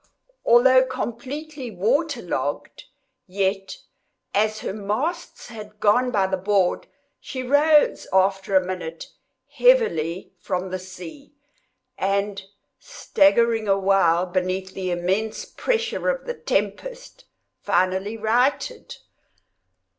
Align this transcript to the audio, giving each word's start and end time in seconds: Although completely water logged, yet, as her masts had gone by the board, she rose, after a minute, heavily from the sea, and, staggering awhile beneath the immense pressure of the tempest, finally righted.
Although 0.43 0.87
completely 0.87 1.69
water 1.69 2.23
logged, 2.23 2.85
yet, 3.27 3.77
as 4.33 4.61
her 4.61 4.73
masts 4.73 5.49
had 5.49 5.79
gone 5.79 6.09
by 6.09 6.25
the 6.25 6.37
board, 6.37 6.87
she 7.19 7.43
rose, 7.43 8.07
after 8.11 8.55
a 8.55 8.65
minute, 8.65 9.11
heavily 9.47 10.33
from 10.39 10.71
the 10.71 10.79
sea, 10.79 11.35
and, 11.99 12.41
staggering 12.79 13.67
awhile 13.67 14.25
beneath 14.25 14.73
the 14.73 14.89
immense 14.89 15.45
pressure 15.45 16.09
of 16.09 16.25
the 16.25 16.33
tempest, 16.33 17.25
finally 17.61 18.17
righted. 18.17 18.95